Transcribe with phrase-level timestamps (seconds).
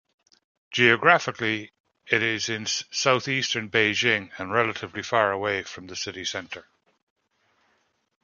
[0.71, 1.71] Geographically,
[2.07, 6.67] it is in southeastern Beijing and relatively far away from the city centre.